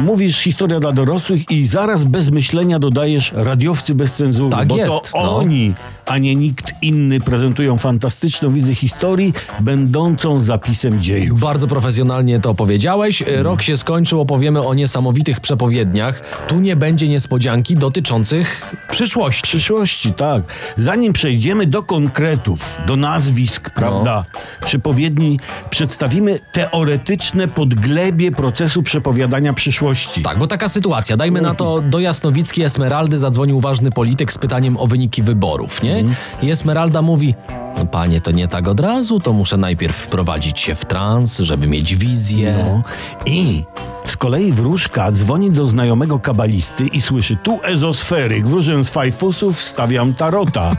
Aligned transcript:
Mówisz 0.00 0.38
historia 0.38 0.80
dla 0.80 0.92
dorosłych 0.92 1.50
i 1.50 1.66
zaraz 1.66 2.04
bez 2.04 2.30
myślenia 2.30 2.78
dodajesz 2.78 3.32
radiowcy 3.36 3.94
bez 3.94 4.12
cenzury, 4.12 4.50
Tak 4.50 4.68
bo 4.68 4.76
jest, 4.76 4.90
to 4.90 5.22
no. 5.22 5.36
oni, 5.36 5.74
a 6.06 6.18
nie 6.18 6.34
nikt 6.34 6.74
inny 6.82 7.20
prezentują 7.20 7.78
fantastyczną 7.78 8.52
wizję 8.52 8.74
historii, 8.74 9.32
będącą 9.60 10.40
zapisem 10.40 11.02
dziejów. 11.02 11.40
Bardzo 11.40 11.66
profesjonalnie 11.66 12.40
to 12.40 12.54
powiedziałeś. 12.54 13.24
Rok 13.26 13.62
się 13.62 13.76
skończył, 13.76 14.20
opowiemy 14.20 14.66
o 14.66 14.74
niesamowitych 14.74 15.40
przepowiedniach. 15.40 16.22
Tu 16.48 16.60
nie 16.60 16.76
będzie 16.76 17.08
niespodzianki 17.08 17.76
dotyczących 17.76 18.74
przyszłości. 18.90 19.42
przyszłości, 19.42 20.12
tak. 20.12 20.42
Zanim 20.76 21.12
przejdziemy 21.12 21.66
do 21.66 21.82
konkretów, 21.82 22.78
do 22.86 22.96
nazwisk, 22.96 23.70
prawda, 23.70 24.24
przepowiedni, 24.64 25.38
przedstawimy 25.70 26.38
teoretyczne 26.52 27.48
podglebie 27.48 28.32
procesu 28.32 28.82
przepowiadania 28.82 29.52
przyszłości. 29.52 30.22
Tak, 30.22 30.38
bo 30.38 30.46
taka 30.46 30.68
sytuacja. 30.68 31.16
Dajmy 31.16 31.40
na 31.40 31.54
to, 31.54 31.80
do 31.80 31.98
Jasnowicki 31.98 32.62
Esmeraldy 32.62 33.18
zadzwonił 33.18 33.60
ważny 33.60 33.90
polityk 33.90 34.32
z 34.32 34.38
pytaniem 34.38 34.76
o 34.76 34.86
wyniki 34.86 35.22
wyborów, 35.22 35.82
nie? 35.82 35.93
I 36.42 36.50
Esmeralda 36.50 37.02
mówi, 37.02 37.34
no 37.78 37.86
panie, 37.86 38.20
to 38.20 38.30
nie 38.30 38.48
tak 38.48 38.68
od 38.68 38.80
razu, 38.80 39.20
to 39.20 39.32
muszę 39.32 39.56
najpierw 39.56 39.96
wprowadzić 39.96 40.60
się 40.60 40.74
w 40.74 40.84
trans, 40.84 41.38
żeby 41.38 41.66
mieć 41.66 41.96
wizję. 41.96 42.54
No. 42.68 42.82
I 43.26 43.64
z 44.06 44.16
kolei 44.16 44.52
wróżka 44.52 45.12
dzwoni 45.12 45.50
do 45.50 45.66
znajomego 45.66 46.18
kabalisty 46.18 46.86
i 46.86 47.00
słyszy 47.00 47.36
tu 47.36 47.58
ezosferyk, 47.62 48.46
wróżę 48.46 48.84
z 48.84 48.90
fajfusów, 48.90 49.60
stawiam 49.60 50.14
tarota. 50.14 50.76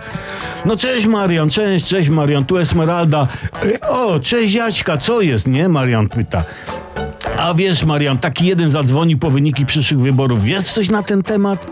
No 0.66 0.76
cześć 0.76 1.06
Marian, 1.06 1.50
cześć, 1.50 1.86
cześć 1.86 2.10
Marian, 2.10 2.46
tu 2.46 2.58
Esmeralda. 2.58 3.28
O, 3.90 4.20
cześć 4.20 4.54
Jaćka, 4.54 4.98
co 4.98 5.22
jest, 5.22 5.48
nie? 5.48 5.70
Marian 5.70 6.10
pyta. 6.10 6.44
A 7.38 7.54
wiesz 7.54 7.86
Marian, 7.86 8.18
taki 8.18 8.46
jeden 8.46 8.70
zadzwoni 8.70 9.18
po 9.18 9.30
wyniki 9.30 9.66
przyszłych 9.66 10.02
wyborów. 10.02 10.44
Wiesz 10.44 10.74
coś 10.74 10.90
na 10.90 11.04
ten 11.04 11.24
temat? 11.24 11.68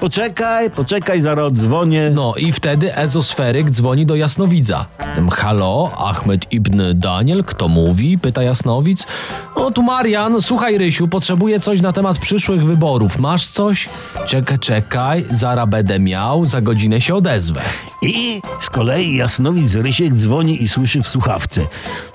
Poczekaj, 0.00 0.70
poczekaj, 0.70 1.20
zaraz 1.20 1.46
odzwonię. 1.46 2.10
No 2.14 2.34
i 2.36 2.52
wtedy 2.52 2.96
ezosferyk 2.96 3.70
dzwoni 3.70 4.06
do 4.06 4.16
Jasnowidza. 4.16 4.86
Tym 5.14 5.28
halo, 5.28 5.90
Ahmed 5.96 6.52
ibn 6.52 6.82
Daniel, 6.94 7.44
kto 7.44 7.68
mówi? 7.68 8.18
Pyta 8.18 8.42
Jasnowic. 8.42 9.06
O 9.54 9.70
tu 9.70 9.82
Marian, 9.82 10.42
słuchaj 10.42 10.78
Rysiu, 10.78 11.08
potrzebuję 11.08 11.60
coś 11.60 11.80
na 11.80 11.92
temat 11.92 12.18
przyszłych 12.18 12.66
wyborów. 12.66 13.18
Masz 13.18 13.46
coś? 13.48 13.88
Czekaj, 14.26 14.58
czekaj, 14.58 15.24
zara 15.30 15.66
będę 15.66 15.98
miał, 15.98 16.46
za 16.46 16.60
godzinę 16.60 17.00
się 17.00 17.14
odezwę. 17.14 17.60
I 18.02 18.42
z 18.60 18.70
kolei 18.70 19.16
Jasnowic 19.16 19.74
Rysiek 19.74 20.14
dzwoni 20.14 20.62
i 20.62 20.68
słyszy 20.68 21.02
w 21.02 21.08
słuchawce. 21.08 21.60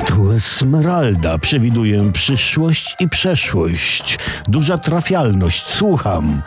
Tu 0.05 0.31
Esmeralda, 0.31 1.37
przewiduję 1.37 2.11
przyszłość 2.11 2.95
i 2.99 3.09
przeszłość. 3.09 4.19
Duża 4.47 4.77
trafialność, 4.77 5.63
słucham. 5.65 6.41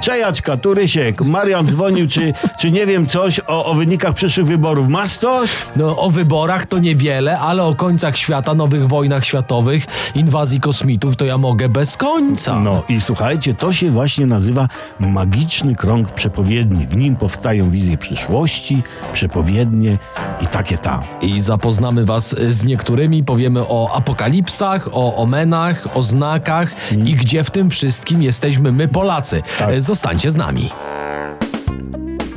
Czejaczka, 0.00 0.56
tu 0.56 0.74
Rysiek. 0.74 1.20
Marian 1.20 1.66
dzwonił, 1.66 2.08
czy, 2.08 2.32
czy 2.58 2.70
nie 2.70 2.86
wiem 2.86 3.06
coś 3.06 3.40
o, 3.46 3.64
o 3.64 3.74
wynikach 3.74 4.14
przyszłych 4.14 4.46
wyborów. 4.46 4.88
Masz 4.88 5.16
coś? 5.16 5.50
No 5.76 5.98
o 5.98 6.10
wyborach 6.10 6.66
to 6.66 6.78
niewiele, 6.78 7.38
ale 7.38 7.64
o 7.64 7.74
końcach 7.74 8.16
świata, 8.16 8.54
nowych 8.54 8.88
wojnach 8.88 9.24
światowych, 9.24 9.86
inwazji 10.14 10.60
kosmitów 10.60 11.16
to 11.16 11.24
ja 11.24 11.38
mogę 11.38 11.68
bez 11.68 11.96
końca. 11.96 12.60
No 12.60 12.82
i 12.88 13.00
słuchajcie, 13.00 13.54
to 13.54 13.72
się 13.72 13.90
właśnie 13.90 14.26
nazywa 14.26 14.68
magiczny 15.00 15.74
krąg 15.74 16.08
przepowiedni. 16.08 16.86
W 16.86 16.96
nim 16.96 17.16
powstają 17.16 17.70
wizje 17.70 17.98
przyszłości, 17.98 18.79
przepowiednie 19.12 19.98
i 20.40 20.46
takie 20.46 20.78
tam. 20.78 21.00
I 21.20 21.40
zapoznamy 21.40 22.04
was 22.04 22.36
z 22.48 22.64
niektórymi, 22.64 23.24
powiemy 23.24 23.60
o 23.68 23.94
apokalipsach, 23.94 24.88
o 24.92 25.16
omenach, 25.16 25.96
o 25.96 26.02
znakach 26.02 26.92
i 26.92 27.14
gdzie 27.14 27.44
w 27.44 27.50
tym 27.50 27.70
wszystkim 27.70 28.22
jesteśmy 28.22 28.72
my 28.72 28.88
Polacy. 28.88 29.42
Tak. 29.58 29.80
Zostańcie 29.80 30.30
z 30.30 30.36
nami. 30.36 30.70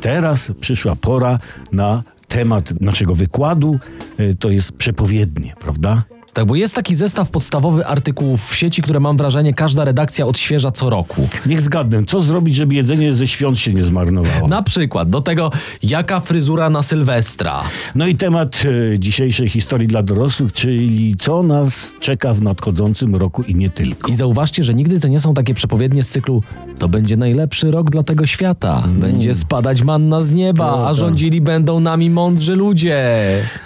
Teraz 0.02 0.52
przyszła 0.59 0.95
pora 0.95 1.39
na 1.71 2.04
temat 2.27 2.81
naszego 2.81 3.15
wykładu. 3.15 3.80
E, 4.20 4.33
To 4.36 4.49
jest 4.49 4.71
przepowiednie, 4.71 5.54
prawda? 5.60 6.04
Tak, 6.33 6.45
bo 6.45 6.55
jest 6.55 6.76
taki 6.76 6.95
zestaw 6.95 7.30
podstawowy 7.30 7.86
artykułów 7.86 8.49
w 8.49 8.55
sieci, 8.55 8.82
które 8.82 8.99
mam 8.99 9.17
wrażenie 9.17 9.54
każda 9.54 9.86
redakcja 9.86 10.26
odświeża 10.26 10.71
co 10.71 10.89
roku. 10.89 11.27
Niech 11.45 11.61
zgadnę, 11.61 12.04
co 12.08 12.21
zrobić, 12.21 12.55
żeby 12.55 12.76
jedzenie 12.76 13.14
ze 13.14 13.27
świąt 13.27 13.60
się 13.60 13.73
nie 13.73 13.82
zmarnowało? 13.82 14.48
Na 14.48 14.64
przykład 14.64 15.10
do 15.10 15.22
tego, 15.22 15.52
jaka 15.83 16.20
fryzura 16.20 16.70
na 16.70 16.83
Sylwestra. 16.83 17.61
No 17.95 18.08
i 18.08 18.16
temat 18.16 18.64
e, 18.93 18.99
dzisiejszej 18.99 19.49
historii 19.49 19.88
dla 19.88 20.04
dorosłych, 20.04 20.54
czyli 20.54 21.16
co 21.20 21.43
nas 21.43 21.92
czeka 21.99 22.33
w 22.33 22.42
nadchodzącym 22.42 23.16
roku 23.16 23.43
i 23.43 23.55
nie 23.55 23.70
tylko. 23.70 24.11
I 24.11 24.16
zauważcie, 24.16 24.64
że 24.64 24.73
nigdy 24.73 24.99
to 24.99 25.08
nie 25.08 25.20
są 25.20 25.33
takie 25.33 25.54
przepowiednie 25.54 26.04
z 26.04 26.10
cyklu 26.10 26.43
to 26.80 26.89
będzie 26.89 27.17
najlepszy 27.17 27.72
rok 27.72 27.89
dla 27.89 28.04
tego 28.04 28.26
świata. 28.26 28.83
Będzie 28.88 29.36
spadać 29.36 29.82
manna 29.82 30.22
z 30.22 30.33
nieba, 30.33 30.72
No, 30.72 30.83
a 30.83 30.88
tak. 30.88 30.95
rządzili 30.95 31.42
będą 31.42 31.80
nami 31.80 32.10
mądrzy 32.10 32.55
ludzie. 32.55 33.04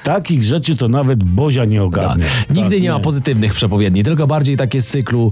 Takich 0.04 0.44
rzeczy 0.44 0.76
to 0.76 0.88
nawet 0.88 1.24
Bozia 1.24 1.66
nie 1.66 1.84
ogarnie. 1.84 2.26
Nigdy 2.58 2.76
Tak, 2.76 2.84
nie 2.84 2.92
ma 2.92 3.00
pozytywnych 3.00 3.54
przepowiedni, 3.54 4.04
tylko 4.04 4.28
bardziej 4.28 4.58
takie 4.58 4.82
z 4.82 4.88
cyklu 4.88 5.32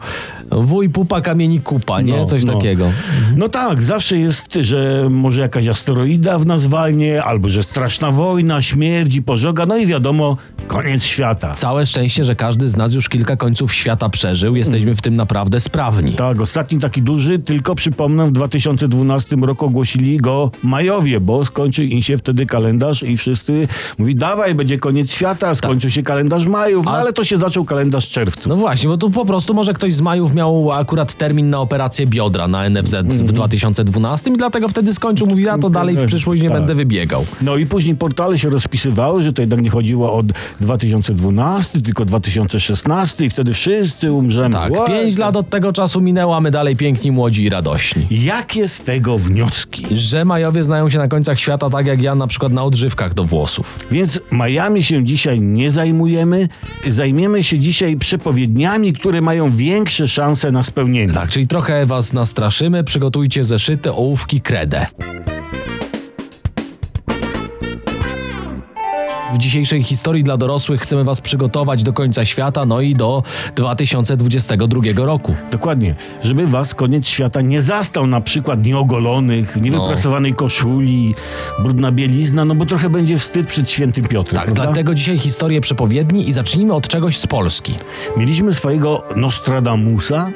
wuj 0.52 0.90
pupa, 0.90 1.22
kamieni 1.22 1.62
kupa, 1.62 2.02
nie? 2.02 2.18
No, 2.18 2.25
Coś 2.25 2.44
no. 2.44 2.53
takiego. 2.53 2.91
No 3.36 3.50
tak, 3.50 3.84
zawsze 3.84 4.18
jest, 4.18 4.53
że 4.62 5.08
może 5.09 5.41
jakaś 5.41 5.68
asteroida 5.68 6.40
w 6.40 6.46
nas 6.46 6.66
walnie, 6.66 7.24
albo 7.24 7.50
że 7.50 7.63
straszna 7.63 8.12
wojna, 8.12 8.62
śmierć 8.62 9.16
i 9.16 9.22
pożoga, 9.22 9.66
no 9.66 9.78
i 9.78 9.86
wiadomo, 9.86 10.38
koniec 10.68 11.03
świata. 11.03 11.53
Całe 11.53 11.86
szczęście, 11.86 12.25
że 12.25 12.36
każdy 12.36 12.69
z 12.69 12.78
nas 12.78 12.94
już 12.94 13.09
kilka 13.09 13.36
końców 13.36 13.74
świata 13.74 14.09
przeżył. 14.09 14.56
Jesteśmy 14.56 14.96
w 14.96 15.02
tym 15.02 15.16
naprawdę 15.16 15.59
sprawni. 15.59 16.13
Tak, 16.13 16.42
ostatni 16.42 16.80
taki 16.80 17.02
duży, 17.02 17.40
tylko 17.40 17.75
przypomnę, 17.75 18.25
w 18.25 18.31
2012 18.31 19.36
roku 19.36 19.66
ogłosili 19.66 20.18
go 20.18 20.52
Majowie, 20.63 21.19
bo 21.19 21.46
skończył 21.46 21.86
im 21.86 22.02
się 22.02 22.18
wtedy 22.18 22.46
kalendarz 22.46 23.03
i 23.03 23.18
wszyscy 23.18 23.68
mówi, 23.97 24.16
dawaj, 24.16 24.56
będzie 24.56 24.78
koniec 24.78 25.12
świata, 25.12 25.56
skończył 25.56 25.90
się 25.90 26.03
kalendarz 26.03 26.46
Majów, 26.46 26.86
no 26.86 26.92
ale 26.92 27.13
to 27.15 27.23
się 27.23 27.37
zaczął 27.37 27.65
kalendarz 27.65 28.09
czerwcu. 28.09 28.49
No 28.49 28.55
właśnie, 28.55 28.89
bo 28.89 28.97
tu 28.97 29.09
po 29.11 29.25
prostu 29.25 29.53
może 29.53 29.73
ktoś 29.73 29.93
z 29.95 30.01
Majów 30.01 30.33
miał 30.33 30.71
akurat 30.71 31.13
termin 31.13 31.49
na 31.49 31.59
operację 31.59 32.07
biodra 32.07 32.47
na 32.47 32.69
NFZ 32.69 32.95
w 33.07 33.31
2012 33.31 34.31
i 34.31 34.37
dlatego 34.37 34.69
wtedy 34.69 34.93
skończył. 34.93 35.27
Mówi, 35.27 35.43
ja 35.43 35.57
to 35.57 35.69
dalej 35.69 35.95
w 35.97 36.05
przyszłość 36.05 36.41
nie 36.41 36.49
Tak. 36.49 36.57
będę 36.57 36.75
wybiegał. 36.75 37.25
No 37.41 37.57
i 37.57 37.65
później 37.65 37.95
portale 37.95 38.39
się 38.39 38.49
rozpisywały, 38.49 39.23
że 39.23 39.33
to 39.33 39.41
jednak 39.41 39.61
nie 39.61 39.69
chodziło 39.69 40.13
o 40.13 40.23
2012, 40.61 41.81
tylko 41.81 42.05
2016 42.05 43.25
i 43.25 43.29
wtedy 43.29 43.53
wszyscy 43.53 44.11
umrzemy. 44.11 44.55
Tak, 44.55 44.71
Ła- 44.73 44.87
pięć 44.87 45.17
lat 45.17 45.35
od 45.37 45.49
tego 45.49 45.73
czasu 45.73 46.01
minęło, 46.01 46.35
a 46.35 46.41
my 46.41 46.51
dalej 46.51 46.75
piękni, 46.75 47.11
młodzi 47.11 47.43
i 47.43 47.49
radośni. 47.49 48.07
Jakie 48.11 48.67
z 48.67 48.81
tego 48.81 49.17
wnioski? 49.17 49.85
Że 49.91 50.25
Majowie 50.25 50.63
znają 50.63 50.89
się 50.89 50.97
na 50.97 51.07
końcach 51.07 51.39
świata 51.39 51.69
tak 51.69 51.87
jak 51.87 52.01
ja 52.01 52.15
na 52.15 52.27
przykład 52.27 52.51
na 52.53 52.63
odżywkach 52.63 53.13
do 53.13 53.23
włosów. 53.23 53.79
Więc 53.91 54.21
Miami 54.31 54.83
się 54.83 55.03
dzisiaj 55.05 55.39
nie 55.41 55.71
zajmujemy. 55.71 56.47
Zajmiemy 57.05 57.43
się 57.43 57.59
dzisiaj 57.59 57.97
przepowiedniami, 57.97 58.93
które 58.93 59.21
mają 59.21 59.51
większe 59.51 60.07
szanse 60.07 60.51
na 60.51 60.63
spełnienie. 60.63 61.13
Tak, 61.13 61.29
czyli 61.29 61.47
trochę 61.47 61.85
was 61.85 62.13
nastraszymy, 62.13 62.83
przygotujcie 62.83 63.43
zeszyty, 63.43 63.91
ołówki, 63.91 64.41
kredę. 64.41 64.85
W 69.34 69.38
dzisiejszej 69.38 69.84
historii 69.84 70.24
dla 70.24 70.38
dorosłych 70.38 70.81
chcemy 70.81 71.03
was 71.03 71.22
przygotować 71.22 71.84
do 71.84 71.94
końca 71.94 72.25
świata, 72.25 72.66
no 72.66 72.81
i 72.81 72.96
do 72.96 73.24
2022 73.56 74.81
roku. 74.96 75.36
Dokładnie. 75.52 75.96
Żeby 76.24 76.47
was 76.47 76.75
koniec 76.75 77.08
świata 77.08 77.41
nie 77.41 77.62
zastał 77.62 78.08
na 78.08 78.22
przykład 78.22 78.66
nieogolonych, 78.66 79.53
w 79.53 79.62
niewyprasowanej 79.62 80.34
koszuli, 80.34 81.16
brudna 81.59 81.91
bielizna, 81.91 82.46
no 82.46 82.56
bo 82.56 82.66
trochę 82.66 82.90
będzie 82.90 83.18
wstyd 83.18 83.47
przed 83.47 83.72
świętym 83.72 84.06
Piotrem. 84.06 84.36
Tak, 84.36 84.46
prawda? 84.46 84.63
dlatego 84.63 84.96
dzisiaj 84.96 85.18
historię 85.18 85.62
przepowiedni 85.62 86.30
i 86.30 86.31
zacznijmy 86.31 86.74
od 86.74 86.88
czegoś 86.88 87.18
z 87.18 87.28
Polski. 87.28 87.74
Mieliśmy 88.18 88.53
swojego 88.53 89.03
Nostradamusa, 89.16 90.28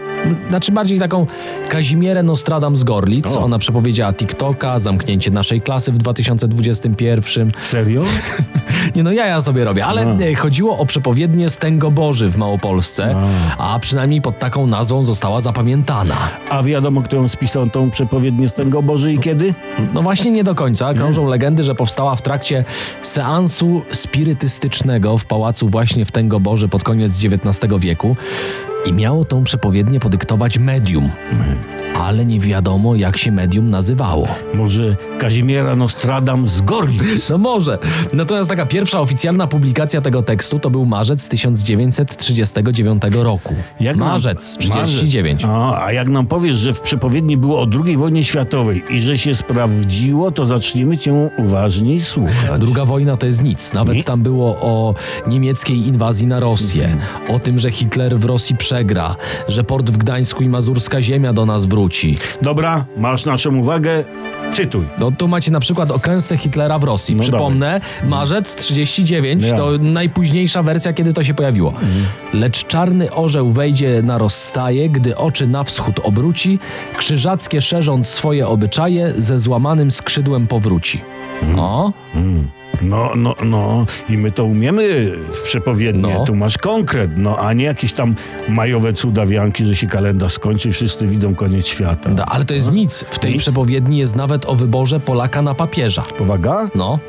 Znaczy 0.49 0.71
bardziej 0.71 0.99
taką 0.99 1.25
Kazimierę 1.69 2.23
Nostradam 2.23 2.77
z 2.77 2.83
Gorlic. 2.83 3.27
O. 3.27 3.43
Ona 3.43 3.59
przepowiedziała 3.59 4.13
TikToka, 4.13 4.79
zamknięcie 4.79 5.31
naszej 5.31 5.61
klasy 5.61 5.91
w 5.91 5.97
2021. 5.97 7.51
serio? 7.61 8.01
Nie 8.95 9.03
no, 9.03 9.11
ja 9.11 9.25
ja 9.27 9.41
sobie 9.41 9.63
robię, 9.65 9.85
ale 9.85 10.17
e, 10.17 10.35
chodziło 10.35 10.77
o 10.77 10.85
przepowiednię 10.85 11.49
Stęgoboży 11.49 12.29
w 12.29 12.37
Małopolsce, 12.37 13.15
a 13.57 13.79
przynajmniej 13.79 14.21
pod 14.21 14.39
taką 14.39 14.67
nazwą 14.67 15.03
została 15.03 15.41
zapamiętana. 15.41 16.15
A 16.49 16.63
wiadomo, 16.63 17.01
kto 17.01 17.15
ją 17.15 17.27
spisał 17.27 17.69
tą 17.69 17.91
przepowiednię 17.91 18.47
z 18.47 18.53
tego 18.53 18.81
Boży 18.81 19.13
i 19.13 19.19
kiedy? 19.19 19.53
No 19.93 20.01
właśnie 20.01 20.31
nie 20.31 20.43
do 20.43 20.55
końca. 20.55 20.93
Krążą 20.93 21.27
legendy, 21.27 21.63
że 21.63 21.75
powstała 21.75 22.15
w 22.15 22.21
trakcie 22.21 22.65
seansu 23.01 23.81
spirytystycznego 23.91 25.17
w 25.17 25.25
pałacu 25.25 25.69
właśnie 25.69 26.05
w 26.05 26.11
Tęgoborze 26.11 26.67
pod 26.67 26.83
koniec 26.83 27.19
XIX 27.25 27.73
wieku. 27.79 28.15
I 28.85 28.93
miało 28.93 29.25
tą 29.25 29.43
przepowiednię 29.43 29.99
podyktować 29.99 30.57
medium. 30.59 31.09
Ale 31.99 32.25
nie 32.25 32.39
wiadomo, 32.39 32.95
jak 32.95 33.17
się 33.17 33.31
medium 33.31 33.69
nazywało. 33.69 34.27
Może 34.53 34.95
Kazimiera 35.19 35.75
Nostradam 35.75 36.47
z 36.47 36.61
Gorlic? 36.61 37.29
No 37.29 37.37
może. 37.37 37.77
Natomiast 38.13 38.49
taka 38.49 38.65
pierwsza 38.65 38.99
oficjalna 38.99 39.47
publikacja 39.47 40.01
tego 40.01 40.21
tekstu 40.21 40.59
to 40.59 40.69
był 40.69 40.85
marzec 40.85 41.29
1939 41.29 43.03
roku. 43.11 43.55
Jak 43.79 43.97
nam- 43.97 44.07
marzec 44.07 44.57
39. 44.57 45.41
A, 45.45 45.83
a 45.85 45.91
jak 45.91 46.07
nam 46.09 46.27
powiesz, 46.27 46.57
że 46.57 46.73
w 46.73 46.81
przepowiedni 46.81 47.37
było 47.37 47.61
o 47.61 47.67
II 47.85 47.97
wojnie 47.97 48.23
światowej 48.25 48.83
i 48.89 49.01
że 49.01 49.17
się 49.17 49.35
sprawdziło, 49.35 50.31
to 50.31 50.45
zaczniemy 50.45 50.97
cię 50.97 51.29
uważniej 51.37 52.01
słuchać. 52.01 52.59
Druga 52.61 52.85
wojna 52.85 53.17
to 53.17 53.25
jest 53.25 53.43
nic. 53.43 53.73
Nawet 53.73 53.95
Nie? 53.95 54.03
tam 54.03 54.23
było 54.23 54.47
o 54.61 54.95
niemieckiej 55.27 55.87
inwazji 55.87 56.27
na 56.27 56.39
Rosję, 56.39 56.97
o 57.29 57.39
tym, 57.39 57.59
że 57.59 57.71
Hitler 57.71 58.19
w 58.19 58.25
Rosji 58.25 58.55
przegra, 58.73 59.15
że 59.47 59.63
port 59.63 59.89
w 59.89 59.97
Gdańsku 59.97 60.43
i 60.43 60.49
Mazurska 60.49 61.01
Ziemia 61.01 61.33
do 61.33 61.45
nas 61.45 61.65
wróci. 61.65 62.17
Dobra, 62.41 62.85
masz 62.97 63.25
naszą 63.25 63.55
uwagę? 63.55 64.03
Cytuj. 64.53 64.85
No 64.99 65.11
tu 65.11 65.27
macie 65.27 65.51
na 65.51 65.59
przykład 65.59 65.91
o 65.91 65.99
klęsce 65.99 66.37
Hitlera 66.37 66.79
w 66.79 66.83
Rosji. 66.83 67.15
No 67.15 67.21
Przypomnę, 67.23 67.81
marzec 68.03 68.55
39 68.55 69.45
Ja. 69.45 69.57
to 69.57 69.71
najpóźniejsza 69.79 70.63
wersja, 70.63 70.93
kiedy 70.93 71.13
to 71.13 71.23
się 71.23 71.33
pojawiło. 71.33 71.73
Lecz 72.33 72.67
czarny 72.67 73.11
orzeł 73.13 73.49
wejdzie 73.51 74.01
na 74.03 74.17
rozstaje, 74.17 74.89
gdy 74.89 75.17
oczy 75.17 75.47
na 75.47 75.63
wschód 75.63 75.99
obróci, 76.03 76.59
krzyżackie 76.97 77.61
szerząc 77.61 78.07
swoje 78.07 78.47
obyczaje, 78.47 79.13
ze 79.17 79.39
złamanym 79.39 79.91
skrzydłem 79.91 80.47
powróci. 80.47 81.01
O, 81.57 81.91
Mm. 82.15 82.47
No, 82.81 83.11
no, 83.15 83.35
no. 83.45 83.85
I 84.09 84.17
my 84.17 84.31
to 84.31 84.43
umiemy 84.43 85.11
w 85.33 85.41
przepowiednie. 85.41 86.13
No. 86.13 86.25
Tu 86.25 86.35
masz 86.35 86.57
konkret, 86.57 87.11
no, 87.17 87.37
a 87.37 87.53
nie 87.53 87.65
jakieś 87.65 87.93
tam 87.93 88.15
majowe 88.49 88.93
cudawianki, 88.93 89.65
że 89.65 89.75
się 89.75 89.87
kalendarz 89.87 90.33
skończy 90.33 90.69
i 90.69 90.71
wszyscy 90.71 91.07
widzą 91.07 91.35
koniec 91.35 91.67
świata. 91.67 92.09
da, 92.09 92.25
ale 92.25 92.45
to 92.45 92.53
jest 92.53 92.71
nic. 92.71 93.05
W 93.11 93.19
tej 93.19 93.33
Nic? 93.33 93.41
przepowiedni 93.41 93.97
jest 93.97 94.15
nawet 94.15 94.45
o 94.45 94.55
wyborze 94.55 94.99
Polaka 94.99 95.41
na 95.41 95.55
papieża. 95.55 96.01
Powaga? 96.17 96.67
No. 96.75 96.99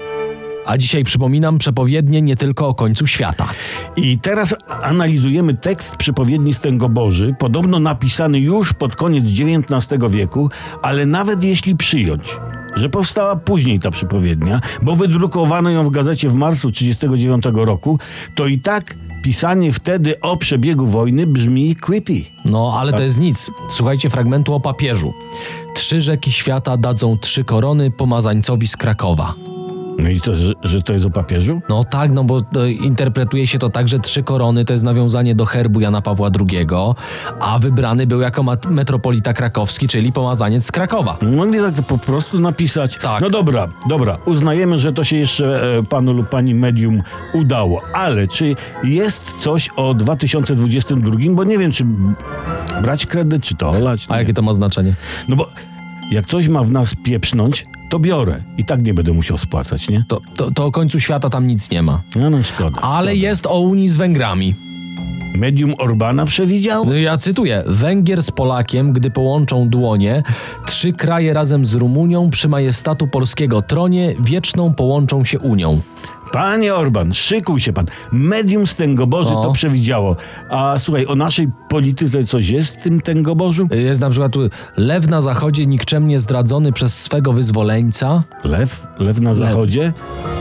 A 0.66 0.78
dzisiaj 0.78 1.04
przypominam 1.04 1.58
przepowiednie 1.58 2.22
nie 2.22 2.36
tylko 2.36 2.68
o 2.68 2.74
końcu 2.74 3.06
świata. 3.06 3.48
I 3.96 4.18
teraz 4.18 4.54
analizujemy 4.82 5.54
tekst 5.54 5.96
przepowiedni 5.96 6.54
Stęgoboży, 6.54 7.34
podobno 7.38 7.78
napisany 7.78 8.38
już 8.38 8.72
pod 8.72 8.96
koniec 8.96 9.24
XIX 9.24 10.02
wieku, 10.10 10.50
ale 10.82 11.06
nawet 11.06 11.44
jeśli 11.44 11.76
przyjąć, 11.76 12.22
że 12.76 12.88
powstała 12.88 13.36
później 13.36 13.80
ta 13.80 13.90
przepowiednia, 13.90 14.60
bo 14.82 14.96
wydrukowano 14.96 15.70
ją 15.70 15.84
w 15.84 15.90
gazecie 15.90 16.28
w 16.28 16.34
marcu 16.34 16.70
1939 16.70 17.66
roku, 17.66 17.98
to 18.34 18.46
i 18.46 18.58
tak 18.58 18.94
pisanie 19.24 19.72
wtedy 19.72 20.20
o 20.20 20.36
przebiegu 20.36 20.86
wojny 20.86 21.26
brzmi 21.26 21.76
creepy. 21.76 22.22
No, 22.44 22.72
ale 22.78 22.92
Tak. 22.92 23.00
to 23.00 23.04
jest 23.04 23.20
nic. 23.20 23.50
Słuchajcie 23.70 24.10
fragmentu 24.10 24.54
o 24.54 24.60
papieżu. 24.60 25.12
Trzy 25.74 26.00
rzeki 26.00 26.32
świata 26.32 26.76
dadzą 26.76 27.18
trzy 27.18 27.44
korony 27.44 27.90
pomazańcowi 27.90 28.68
z 28.68 28.76
Krakowa. 28.76 29.34
No 30.02 30.08
i 30.08 30.20
to, 30.20 30.36
że, 30.36 30.52
że 30.62 30.82
to 30.82 30.92
jest 30.92 31.06
o 31.06 31.10
papieżu? 31.10 31.60
No 31.68 31.84
tak, 31.84 32.12
no 32.12 32.24
bo 32.24 32.38
e, 32.38 32.70
interpretuje 32.70 33.46
się 33.46 33.58
to 33.58 33.70
tak, 33.70 33.88
że 33.88 33.98
trzy 33.98 34.22
korony 34.22 34.64
to 34.64 34.72
jest 34.72 34.84
nawiązanie 34.84 35.34
do 35.34 35.44
herbu 35.44 35.80
Jana 35.80 36.02
Pawła 36.02 36.30
II, 36.40 36.66
a 37.40 37.58
wybrany 37.58 38.06
był 38.06 38.20
jako 38.20 38.44
metropolita 38.70 39.32
krakowski, 39.32 39.88
czyli 39.88 40.12
pomazaniec 40.12 40.64
z 40.64 40.72
Krakowa. 40.72 41.18
Mogli 41.36 41.60
tak 41.60 41.74
po 41.86 41.98
prostu 41.98 42.40
napisać. 42.40 42.98
Tak. 42.98 43.20
No 43.20 43.30
dobra, 43.30 43.68
dobra, 43.88 44.18
uznajemy, 44.24 44.78
że 44.78 44.92
to 44.92 45.04
się 45.04 45.16
jeszcze 45.16 45.76
e, 45.78 45.82
panu 45.82 46.12
lub 46.12 46.28
pani 46.28 46.54
medium 46.54 47.02
udało, 47.32 47.82
ale 47.92 48.28
czy 48.28 48.56
jest 48.84 49.34
coś 49.38 49.68
o 49.76 49.94
2022? 49.94 51.16
Bo 51.30 51.44
nie 51.44 51.58
wiem, 51.58 51.72
czy 51.72 51.84
brać 52.82 53.06
kredyt, 53.06 53.42
czy 53.42 53.54
to 53.54 53.70
olać. 53.70 54.06
A 54.08 54.12
nie. 54.12 54.20
jakie 54.20 54.34
to 54.34 54.42
ma 54.42 54.52
znaczenie? 54.52 54.94
No 55.28 55.36
bo 55.36 55.48
jak 56.10 56.26
coś 56.26 56.48
ma 56.48 56.62
w 56.62 56.72
nas 56.72 56.94
pieprznąć, 56.94 57.66
to 57.90 57.98
biorę. 57.98 58.40
I 58.58 58.64
tak 58.64 58.82
nie 58.82 58.94
będę 58.94 59.12
musiał 59.12 59.38
spłacać, 59.38 59.88
nie? 59.88 60.04
To, 60.08 60.20
to, 60.36 60.50
to 60.50 60.64
o 60.64 60.72
końcu 60.72 61.00
świata 61.00 61.30
tam 61.30 61.46
nic 61.46 61.70
nie 61.70 61.82
ma. 61.82 62.02
No, 62.16 62.30
no 62.30 62.42
szkoda. 62.42 62.80
Ale 62.80 63.10
szkoda. 63.10 63.26
jest 63.26 63.46
o 63.46 63.60
Unii 63.60 63.88
z 63.88 63.96
Węgrami. 63.96 64.54
Medium 65.34 65.74
Orbana 65.78 66.26
przewidział? 66.26 66.86
No 66.86 66.94
Ja 66.94 67.16
cytuję: 67.18 67.62
Węgier 67.66 68.22
z 68.22 68.30
Polakiem, 68.30 68.92
gdy 68.92 69.10
połączą 69.10 69.68
dłonie, 69.68 70.22
trzy 70.66 70.92
kraje 70.92 71.32
razem 71.34 71.64
z 71.64 71.74
Rumunią 71.74 72.30
przy 72.30 72.48
majestatu 72.48 73.06
polskiego 73.06 73.62
tronie 73.62 74.14
wieczną 74.24 74.74
połączą 74.74 75.24
się 75.24 75.38
Unią. 75.38 75.80
Panie 76.32 76.74
Orban, 76.74 77.14
szykuj 77.14 77.60
się 77.60 77.72
pan. 77.72 77.86
Medium 78.12 78.66
z 78.66 78.74
Tęgoboży 78.74 79.30
No. 79.30 79.42
to 79.42 79.52
przewidziało. 79.52 80.16
A 80.50 80.74
słuchaj, 80.78 81.06
o 81.06 81.14
naszej 81.16 81.48
polityce 81.68 82.24
coś 82.24 82.48
jest 82.48 82.76
w 82.76 82.82
tym 82.82 83.00
Tęgobożu? 83.00 83.68
Jest 83.70 84.00
na 84.00 84.10
przykład 84.10 84.32
tu 84.32 84.40
lew 84.76 85.08
na 85.08 85.20
zachodzie 85.20 85.66
nikczemnie 85.66 86.20
zdradzony 86.20 86.72
przez 86.72 86.98
swego 87.02 87.32
wyzwoleńca. 87.32 88.22
Lew? 88.44 88.86
Lew 88.98 89.20
na 89.20 89.34
zachodzie? 89.34 89.92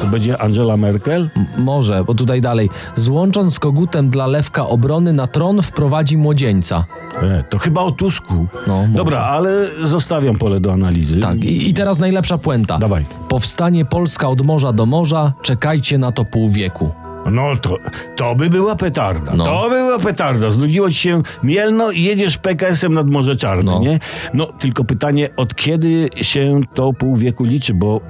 To 0.01 0.07
będzie 0.07 0.41
Angela 0.41 0.77
Merkel? 0.77 1.29
M- 1.35 1.45
może, 1.63 2.03
bo 2.03 2.13
tutaj 2.15 2.41
dalej. 2.41 2.69
Złącząc 2.95 3.53
z 3.53 3.59
kogutem 3.59 4.09
dla 4.09 4.27
lewka 4.27 4.67
obrony 4.67 5.13
na 5.13 5.27
tron 5.27 5.61
wprowadzi 5.61 6.17
młodzieńca. 6.17 6.85
E, 7.21 7.43
to 7.49 7.57
chyba 7.59 7.81
o 7.81 7.91
Tusku. 7.91 8.47
No, 8.67 8.77
może. 8.81 8.93
Dobra, 8.93 9.19
ale 9.19 9.67
zostawiam 9.83 10.35
pole 10.37 10.59
do 10.59 10.73
analizy. 10.73 11.17
Tak, 11.19 11.43
i, 11.43 11.69
i 11.69 11.73
teraz 11.73 11.99
najlepsza 11.99 12.37
puenta. 12.37 12.77
Dawaj. 12.77 13.05
Powstanie 13.29 13.85
Polska 13.85 14.27
od 14.27 14.41
morza 14.41 14.73
do 14.73 14.85
morza, 14.85 15.33
czekajcie 15.41 15.97
na 15.97 16.11
to 16.11 16.25
pół 16.25 16.49
wieku. 16.49 16.91
No 17.31 17.55
to, 17.61 17.77
to 18.15 18.35
by 18.35 18.49
była 18.49 18.75
petarda. 18.75 19.33
No. 19.35 19.43
To 19.43 19.63
by 19.69 19.75
była 19.75 19.99
petarda. 19.99 20.51
Znudziło 20.51 20.89
ci 20.89 20.95
się 20.95 21.21
Mielno 21.43 21.91
i 21.91 22.01
jedziesz 22.03 22.37
PKS-em 22.37 22.93
nad 22.93 23.07
Morze 23.07 23.35
Czarne, 23.35 23.71
No. 23.71 23.79
nie? 23.79 23.99
No, 24.33 24.45
tylko 24.45 24.83
pytanie, 24.83 25.29
od 25.35 25.55
kiedy 25.55 26.09
się 26.21 26.61
to 26.73 26.93
pół 26.93 27.15
wieku 27.15 27.43
liczy, 27.43 27.73
bo, 27.73 28.01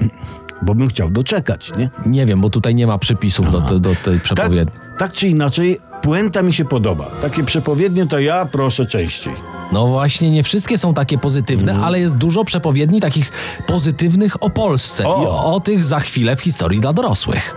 bo 0.61 0.75
bym 0.75 0.87
chciał 0.87 1.09
doczekać, 1.09 1.71
nie? 1.77 1.89
Nie 2.05 2.25
wiem, 2.25 2.41
bo 2.41 2.49
tutaj 2.49 2.75
nie 2.75 2.87
ma 2.87 2.97
przypisów 2.97 3.51
do, 3.51 3.61
te, 3.61 3.79
do 3.79 3.95
tej 3.95 4.13
Tak, 4.15 4.23
przepowiedni. 4.23 4.73
tak 4.97 5.11
czy 5.13 5.27
inaczej, 5.27 5.77
puenta 6.01 6.41
mi 6.41 6.53
się 6.53 6.65
podoba. 6.65 7.05
Takie 7.21 7.43
przepowiednie 7.43 8.05
to 8.07 8.19
ja 8.19 8.45
proszę 8.45 8.85
częściej. 8.85 9.33
No 9.71 9.87
właśnie, 9.87 10.31
nie 10.31 10.43
wszystkie 10.43 10.77
są 10.77 10.93
takie 10.93 11.17
pozytywne, 11.17 11.71
Mhm. 11.71 11.87
ale 11.87 11.99
jest 11.99 12.17
dużo 12.17 12.43
przepowiedni 12.45 13.01
takich 13.01 13.31
pozytywnych 13.67 14.43
o 14.43 14.49
Polsce. 14.49 15.07
O. 15.07 15.23
I 15.23 15.25
o, 15.25 15.53
o 15.53 15.59
tych 15.59 15.83
za 15.83 15.99
chwilę 15.99 16.35
w 16.35 16.41
historii 16.41 16.79
dla 16.81 16.93
dorosłych. 16.93 17.55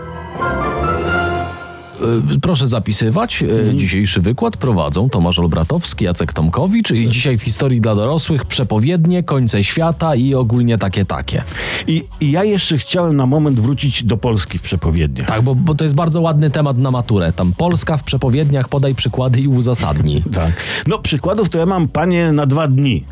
Y, 2.35 2.39
Proszę 2.39 2.67
zapisywać. 2.67 3.41
Y, 3.41 3.45
Mhm. 3.63 3.77
Dzisiejszy 3.77 4.21
wykład 4.21 4.57
prowadzą 4.57 5.09
Tomasz 5.09 5.39
Olbratowski, 5.39 6.05
Jacek 6.05 6.33
Tomkowicz 6.33 6.91
i 6.91 7.07
dzisiaj 7.07 7.37
w 7.37 7.41
historii 7.41 7.81
dla 7.81 7.95
dorosłych 7.95 8.45
przepowiednie, 8.45 9.23
końce 9.23 9.63
świata 9.63 10.15
i 10.15 10.35
ogólnie 10.35 10.77
takie 10.77 11.05
takie. 11.05 11.43
I, 11.87 12.03
I 12.21 12.31
ja 12.31 12.43
jeszcze 12.43 12.77
chciałem 12.77 13.15
na 13.15 13.25
moment 13.25 13.59
wrócić 13.59 14.03
do 14.03 14.17
Polski 14.17 14.57
w 14.57 14.61
przepowiedniach. 14.61 15.27
Tak, 15.27 15.41
bo, 15.41 15.55
bo 15.55 15.75
to 15.75 15.83
jest 15.83 15.95
bardzo 15.95 16.21
ładny 16.21 16.49
temat 16.49 16.77
na 16.77 16.91
maturę. 16.91 17.33
Tam 17.33 17.53
Polska 17.57 17.97
w 17.97 18.03
przepowiedniach, 18.03 18.69
podaj 18.69 18.95
przykłady 18.95 19.41
i 19.41 19.47
uzasadnij. 19.47 20.23
Tak. 20.33 20.51
No 20.87 20.99
przykładów 20.99 21.49
to 21.49 21.57
ja 21.57 21.65
mam, 21.65 21.87
panie, 21.87 22.31
na 22.31 22.45
dwa 22.45 22.67
dni. 22.67 23.03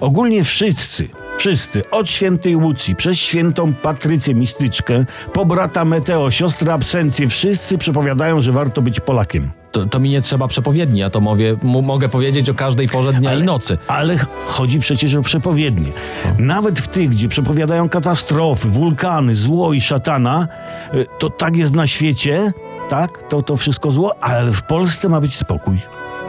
Ogólnie 0.00 0.44
wszyscy, 0.44 1.08
wszyscy, 1.38 1.90
od 1.90 2.08
świętej 2.10 2.56
Łucji, 2.56 2.96
przez 2.96 3.16
świętą 3.16 3.72
Patrycję 3.74 4.34
Mistyczkę, 4.34 5.04
po 5.32 5.44
brata 5.46 5.84
Meteo, 5.84 6.30
siostrę 6.30 6.72
Absencję, 6.72 7.28
wszyscy 7.28 7.78
przepowiadają, 7.78 8.40
że 8.40 8.52
warto 8.52 8.82
być 8.82 9.00
Polakiem. 9.00 9.50
To, 9.72 9.86
to 9.86 10.00
mi 10.00 10.10
nie 10.10 10.20
trzeba 10.20 10.48
przepowiedni, 10.48 11.00
ja 11.00 11.10
to 11.10 11.20
mówię, 11.20 11.56
mogę 11.62 12.08
powiedzieć 12.08 12.50
o 12.50 12.54
każdej 12.54 12.88
porze 12.88 13.12
dnia 13.12 13.34
i 13.34 13.42
nocy. 13.42 13.78
Ale 13.88 14.18
ch- 14.18 14.26
chodzi 14.46 14.78
przecież 14.78 15.14
o 15.14 15.22
przepowiednie. 15.22 15.92
Nawet 16.38 16.80
w 16.80 16.88
tych, 16.88 17.08
gdzie 17.08 17.28
przepowiadają 17.28 17.88
katastrofy, 17.88 18.68
wulkany, 18.68 19.34
zło 19.34 19.72
i 19.72 19.80
szatana, 19.80 20.48
y, 20.94 21.06
to 21.18 21.30
tak 21.30 21.56
jest 21.56 21.74
na 21.74 21.86
świecie, 21.86 22.52
tak, 22.88 23.22
to, 23.28 23.42
to 23.42 23.56
wszystko 23.56 23.90
zło, 23.90 24.14
ale 24.24 24.50
w 24.50 24.62
Polsce 24.62 25.08
ma 25.08 25.20
być 25.20 25.36
spokój. 25.36 25.78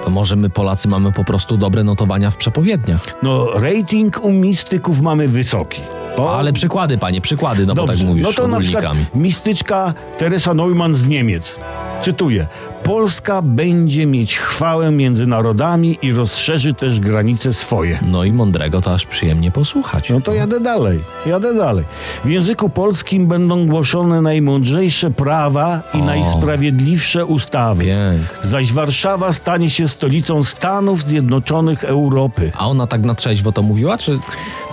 To 0.06 0.10
może 0.12 0.36
my 0.36 0.50
Polacy 0.50 0.88
mamy 0.88 1.12
po 1.12 1.24
prostu 1.24 1.58
dobre 1.58 1.84
notowania 1.84 2.32
w 2.32 2.38
przepowiedniach. 2.38 3.06
No, 3.24 3.48
rating 3.60 4.24
u 4.24 4.32
mistyków 4.32 5.02
mamy 5.02 5.28
wysoki. 5.28 5.82
O, 6.18 6.38
Ale 6.38 6.54
przykłady, 6.54 6.98
panie, 6.98 7.22
przykłady, 7.22 7.66
no 7.66 7.74
bo 7.76 7.82
Dobrze. 7.86 7.98
tak 7.98 8.08
mówisz 8.08 8.24
no 8.26 8.34
to 8.34 8.48
na 8.48 8.60
przykład 8.60 8.94
mistyczka 9.16 9.94
Teresa 10.18 10.54
Neumann 10.54 10.96
z 10.96 11.08
Niemiec. 11.08 11.56
Cytuję. 12.04 12.48
Polska 12.84 13.42
będzie 13.42 14.06
mieć 14.06 14.38
chwałę 14.38 14.92
między 14.92 15.28
narodami 15.28 15.98
i 16.02 16.14
rozszerzy 16.14 16.74
też 16.74 17.00
granice 17.00 17.54
swoje. 17.54 18.00
No 18.08 18.24
i 18.24 18.32
mądrego 18.32 18.82
to 18.82 18.94
aż 18.94 19.06
przyjemnie 19.06 19.52
posłuchać. 19.52 20.10
No 20.10 20.22
to 20.22 20.34
jadę 20.34 20.60
dalej, 20.60 21.00
jadę 21.26 21.56
dalej. 21.56 21.86
W 22.26 22.30
języku 22.30 22.70
polskim 22.70 23.28
będą 23.28 23.68
głoszone 23.68 24.22
najmądrzejsze 24.22 25.12
prawa 25.12 25.82
i 25.94 26.02
O. 26.02 26.06
najsprawiedliwsze 26.06 27.26
ustawy. 27.26 27.84
Pięknie. 27.84 28.50
Zaś 28.50 28.74
Warszawa 28.74 29.34
stanie 29.34 29.70
się 29.70 29.88
stolicą 29.88 30.44
Stanów 30.44 31.04
Zjednoczonych 31.04 31.84
Europy. 31.84 32.52
A 32.58 32.70
ona 32.70 32.88
tak 32.88 33.02
na 33.02 33.16
trzeźwo 33.16 33.52
to 33.52 33.62
mówiła, 33.64 33.98
czy... 33.98 34.20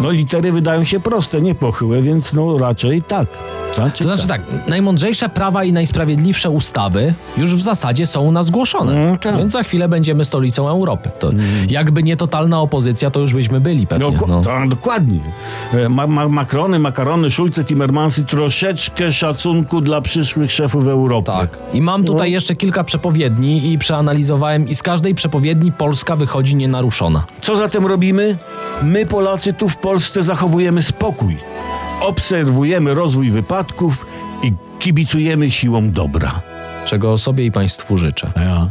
No 0.00 0.10
litery 0.10 0.52
wydają 0.52 0.84
się 0.84 1.00
proste, 1.00 1.40
nie 1.40 1.54
pochyłe, 1.54 2.02
więc 2.02 2.32
no 2.32 2.58
raczej 2.58 3.02
tak. 3.02 3.26
Raczej 3.78 4.06
To 4.06 4.14
znaczy 4.14 4.28
tak, 4.28 4.42
najmądrzejsze 4.66 5.28
prawa 5.28 5.64
i 5.64 5.72
najsprawiedliwsze 5.72 6.50
ustawy 6.50 7.14
już 7.36 7.54
w 7.54 7.62
zasadzie 7.62 7.99
zasadzie 8.06 8.12
są 8.12 8.20
u 8.28 8.32
nas 8.32 8.50
głoszone. 8.50 9.06
No 9.10 9.16
tak. 9.16 9.36
Więc 9.36 9.52
za 9.52 9.62
chwilę 9.62 9.88
będziemy 9.88 10.24
stolicą 10.24 10.68
Europy. 10.68 11.10
To 11.18 11.30
jakby 11.68 12.02
nie 12.02 12.16
totalna 12.16 12.60
opozycja, 12.60 13.10
to 13.10 13.20
już 13.20 13.34
byśmy 13.34 13.60
byli 13.60 13.86
pewnie. 13.86 14.10
No, 14.10 14.26
No. 14.26 14.42
to, 14.42 14.50
dokładnie. 14.68 15.20
E, 15.72 15.88
Ma, 15.88 16.06
ma, 16.06 16.28
Macrony, 16.28 16.78
makarony, 16.78 17.30
Schulze, 17.30 17.64
Timmermansy, 17.64 18.24
troszeczkę 18.24 19.12
szacunku 19.12 19.80
dla 19.80 20.00
przyszłych 20.00 20.52
szefów 20.52 20.86
Europy. 20.88 21.32
Tak. 21.32 21.58
I 21.72 21.80
mam 21.82 22.04
tutaj 22.04 22.32
jeszcze 22.32 22.56
kilka 22.56 22.84
przepowiedni 22.84 23.72
i 23.72 23.78
przeanalizowałem 23.78 24.68
i 24.68 24.74
z 24.74 24.82
każdej 24.82 25.14
przepowiedni 25.14 25.72
Polska 25.72 26.16
wychodzi 26.16 26.56
nienaruszona. 26.56 27.24
Co 27.40 27.56
zatem 27.56 27.86
robimy? 27.86 28.36
My, 28.82 29.06
Polacy, 29.06 29.52
tu 29.52 29.68
w 29.68 29.76
Polsce 29.76 30.22
zachowujemy 30.22 30.82
spokój. 30.82 31.36
Obserwujemy 32.00 32.94
rozwój 32.94 33.30
wypadków 33.30 34.06
i 34.42 34.52
kibicujemy 34.78 35.50
siłą 35.50 35.90
dobra. 35.90 36.40
Czego 36.90 37.18
sobie 37.18 37.44
i 37.44 37.52
Państwu 37.52 37.96
życzę. 37.96 38.32
Ja. 38.36 38.70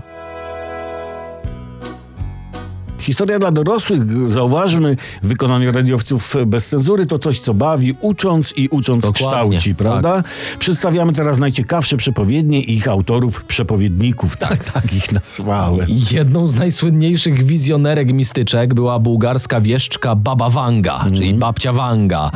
Historia 3.10 3.39
dla 3.39 3.51
dorosłych, 3.51 4.32
zauważmy, 4.32 4.96
w 5.24 5.28
wykonaniu 5.28 5.72
radiowców 5.72 6.36
bez 6.46 6.70
cenzury 6.70 7.06
to 7.06 7.20
coś, 7.20 7.39
co 7.39 7.54
bawi, 7.54 7.96
ucząc 8.01 8.54
i 8.58 8.68
ucząc 8.68 9.01
Dokładnie, 9.01 9.28
kształci, 9.28 9.70
tak. 9.70 9.78
prawda? 9.78 10.24
Przedstawiamy 10.60 11.13
teraz 11.13 11.38
najciekawsze 11.38 11.98
przepowiednie 11.98 12.62
i 12.62 12.78
ich 12.78 12.88
autorów, 12.88 13.44
przepowiedników, 13.44 14.38
tak, 14.38 14.72
tak 14.72 14.94
ich 14.94 15.12
nazwałem. 15.12 15.88
Jedną 16.12 16.48
z 16.48 16.56
najsłynniejszych 16.56 17.46
wizjonerek 17.46 18.13
mistyczek 18.13 18.74
była 18.74 19.00
bułgarska 19.00 19.62
wieszczka 19.62 20.16
Baba 20.16 20.50
Wanga, 20.50 21.06
czyli 21.16 21.34
babcia 21.34 21.74
Wanga, 21.74 22.32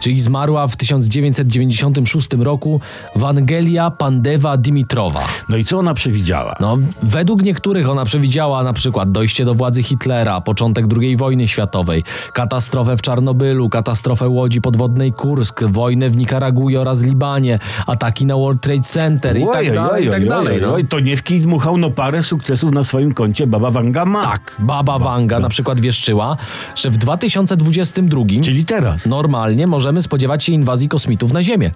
czyli 0.00 0.20
zmarła 0.20 0.68
w 0.68 0.76
1996 0.76 2.28
roku 2.38 2.80
Wangelia 3.16 3.90
Pandewa 3.90 4.56
Dimitrowa. 4.56 5.24
No 5.48 5.56
i 5.56 5.64
co 5.64 5.78
ona 5.78 5.94
przewidziała? 5.94 6.54
No, 6.60 6.78
według 7.02 7.42
niektórych 7.42 7.90
ona 7.90 8.04
przewidziała 8.04 8.62
na 8.62 8.72
przykład 8.72 9.12
dojście 9.12 9.44
do 9.44 9.54
władzy 9.54 9.82
Hitlera, 9.82 10.15
początek 10.44 10.86
II 11.00 11.16
wojny 11.16 11.48
światowej, 11.48 12.04
katastrofę 12.32 12.96
w 12.96 13.02
Czarnobylu, 13.02 13.68
katastrofę 13.68 14.28
łodzi 14.28 14.60
podwodnej 14.60 15.12
Kursk, 15.12 15.64
wojnę 15.64 16.10
w 16.10 16.16
Nikaragui 16.16 16.76
oraz 16.76 17.02
Libanie, 17.02 17.58
ataki 17.86 18.26
na 18.26 18.36
World 18.36 18.60
Trade 18.62 18.82
Center 18.82 19.36
i 19.36 19.46
tak 19.52 19.74
dalej, 19.74 20.06
i 20.06 20.10
tak 20.10 20.28
dalej. 20.28 20.64
ojej, 20.64 20.82
No. 20.84 20.88
To 20.88 21.00
nie 21.00 21.16
w 21.16 21.22
kij 21.22 21.40
dmuchał, 21.40 21.78
no 21.78 21.90
parę 21.90 22.22
sukcesów 22.22 22.72
na 22.72 22.84
swoim 22.84 23.14
koncie 23.14 23.46
Baba 23.46 23.70
Wanga 23.70 24.04
ma. 24.04 24.24
Tak, 24.24 24.56
Baba 24.58 24.98
Wanga 24.98 25.40
na 25.40 25.48
przykład 25.48 25.80
wieszczyła, 25.80 26.36
że 26.74 26.90
w 26.90 26.96
2022 26.96 28.22
Czyli 28.44 28.64
teraz. 28.64 29.06
normalnie 29.06 29.66
możemy 29.66 30.02
spodziewać 30.02 30.44
się 30.44 30.52
inwazji 30.52 30.88
kosmitów 30.88 31.32
na 31.32 31.42
Ziemię. 31.42 31.70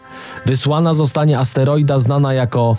Wysłana 0.47 0.94
zostanie 0.94 1.38
asteroida 1.38 1.99
znana 1.99 2.35
jako 2.35 2.76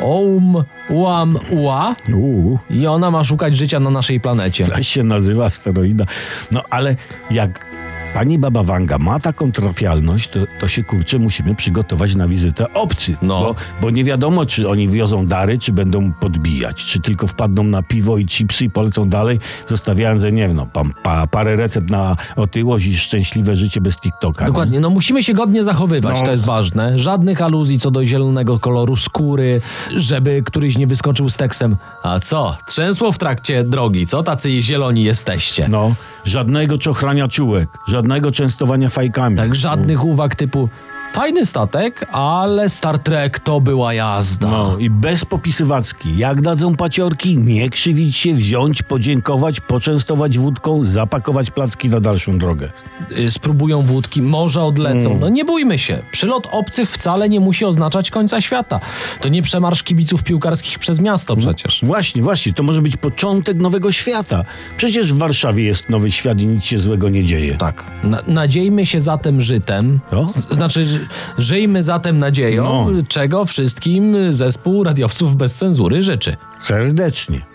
Oumuamua 0.00 1.94
Uuu. 2.14 2.58
i 2.70 2.86
ona 2.86 3.10
ma 3.10 3.24
szukać 3.24 3.56
życia 3.56 3.80
na 3.80 3.90
naszej 3.90 4.20
planecie. 4.20 4.66
Tak 4.66 4.84
się 4.84 5.04
nazywa 5.04 5.44
asteroida. 5.44 6.04
No 6.50 6.62
ale 6.70 6.96
jak 7.30 7.66
pani 8.14 8.38
Baba 8.38 8.62
Wanga 8.62 8.98
ma 8.98 9.20
taką 9.20 9.52
trafialność, 9.52 10.28
to, 10.28 10.40
to 10.60 10.68
się 10.68 10.84
kurczę 10.84 11.18
musimy 11.18 11.54
przygotować 11.54 12.14
na 12.14 12.28
wizytę 12.28 12.74
obcych. 12.74 13.16
No. 13.22 13.40
Bo, 13.40 13.54
bo 13.80 13.90
nie 13.90 14.04
wiadomo, 14.04 14.46
czy 14.46 14.68
oni 14.68 14.88
wiozą 14.88 15.26
dary, 15.26 15.58
czy 15.58 15.72
będą 15.72 16.12
podbijać. 16.12 16.84
Czy 16.84 17.00
tylko 17.00 17.26
wpadną 17.26 17.64
na 17.64 17.82
piwo 17.82 18.18
i 18.18 18.26
chipsy 18.26 18.64
i 18.64 18.70
polecą 18.70 19.08
dalej, 19.08 19.38
zostawiając, 19.68 20.22
że 20.22 20.32
nie 20.32 20.48
wiem, 20.48 20.56
no, 20.56 20.66
pa, 20.66 20.82
pa, 21.02 21.26
parę 21.26 21.56
recept 21.56 21.90
na 21.90 22.16
otyłość 22.36 22.86
i 22.86 22.96
szczęśliwe 22.96 23.56
życie 23.56 23.80
bez 23.80 23.96
TikToka. 23.96 24.44
Dokładnie, 24.46 24.80
no 24.80 24.90
musimy 24.90 25.22
się 25.22 25.34
godnie 25.34 25.62
zachowywać, 25.62 26.16
No. 26.20 26.24
to 26.24 26.30
jest 26.30 26.44
ważne. 26.44 26.98
Żadnych 26.98 27.42
aluzji 27.42 27.78
co 27.78 27.90
do 27.90 28.04
zielonego 28.04 28.58
koloru 28.58 28.96
skóry, 28.96 29.60
żeby 29.96 30.42
któryś 30.42 30.78
nie 30.78 30.86
wyskoczył 30.86 31.28
z 31.28 31.36
tekstem 31.36 31.76
A 32.02 32.20
co, 32.20 32.56
trzęsło 32.66 33.12
w 33.12 33.18
trakcie 33.18 33.64
drogi, 33.64 34.06
co 34.06 34.22
tacy 34.22 34.60
zieloni 34.60 35.04
jesteście? 35.04 35.68
No, 35.70 35.94
żadnego 36.24 36.78
czochrania 36.78 37.28
czułek, 37.28 37.78
żadnego 37.88 38.32
częstowania 38.32 38.88
fajkami. 38.88 39.36
Tak, 39.36 39.54
żadnych 39.54 40.04
uwag 40.04 40.34
typu 40.34 40.68
fajny 41.14 41.46
statek, 41.46 42.06
ale 42.12 42.68
Star 42.68 42.98
Trek 42.98 43.38
to 43.38 43.60
była 43.60 43.94
jazda. 43.94 44.48
No 44.48 44.78
i 44.78 44.90
bez 44.90 45.24
popisywacki. 45.24 46.16
Jak 46.18 46.42
dadzą 46.42 46.76
paciorki, 46.76 47.36
nie 47.38 47.70
krzywić 47.70 48.16
się, 48.16 48.34
wziąć, 48.34 48.82
podziękować, 48.82 49.60
poczęstować 49.60 50.38
wódką, 50.38 50.84
zapakować 50.84 51.50
placki 51.50 51.88
na 51.88 52.00
dalszą 52.00 52.38
drogę. 52.38 52.68
Y, 53.18 53.30
Spróbują 53.30 53.82
wódki, 53.82 54.22
może 54.22 54.62
odlecą. 54.62 55.08
Mm. 55.08 55.20
No 55.20 55.28
nie 55.28 55.44
bójmy 55.44 55.78
się. 55.78 56.02
Przylot 56.12 56.48
obcych 56.50 56.90
wcale 56.90 57.28
nie 57.28 57.40
musi 57.40 57.64
oznaczać 57.64 58.10
końca 58.10 58.40
świata. 58.40 58.80
To 59.20 59.28
nie 59.28 59.42
przemarsz 59.42 59.82
kibiców 59.82 60.22
piłkarskich 60.22 60.78
przez 60.78 61.00
miasto 61.00 61.36
przecież. 61.36 61.80
Właśnie, 61.82 62.22
właśnie, 62.22 62.52
to 62.52 62.62
może 62.62 62.82
być 62.82 62.96
początek 62.96 63.56
nowego 63.56 63.92
świata. 63.92 64.44
Przecież 64.76 65.12
w 65.12 65.18
Warszawie 65.18 65.64
jest 65.64 65.88
nowy 65.88 66.12
świat 66.12 66.40
i 66.40 66.46
nic 66.46 66.64
się 66.64 66.78
złego 66.78 67.08
nie 67.08 67.24
dzieje. 67.24 67.56
Tak. 67.56 67.84
Na, 68.04 68.18
nadziejmy 68.26 68.86
się 68.86 69.00
zatem 69.00 69.42
żytem. 69.42 70.00
No. 70.12 70.28
Z- 70.28 70.54
Znaczy, 70.54 71.03
żyjmy 71.38 71.82
zatem 71.82 72.18
nadzieją, 72.18 72.90
No. 72.90 73.02
czego 73.08 73.44
wszystkim 73.44 74.32
zespół 74.32 74.84
radiowców 74.84 75.36
bez 75.36 75.54
cenzury 75.54 76.02
życzy. 76.02 76.36
Serdecznie. 76.60 77.53